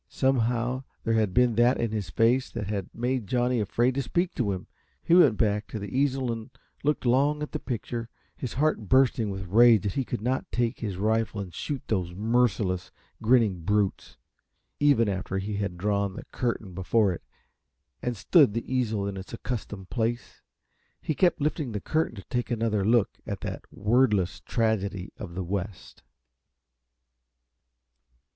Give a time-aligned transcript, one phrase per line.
[0.09, 4.33] Somehow there had been that in his face that had made Johnny afraid to speak
[4.33, 4.65] to him.
[5.03, 6.49] He went back to the easel and
[6.83, 10.79] looked long at the picture, his heart bursting with rage that he could not take
[10.79, 12.89] his rifle and shoot those merciless,
[13.21, 14.17] grinning brutes.
[14.79, 17.21] Even after he had drawn the curtain before it
[18.01, 20.41] and stood the easel in its accustomed place,
[20.99, 25.43] he kept lifting the curtain to take another look at that wordless tragedy of the
[25.43, 26.01] West.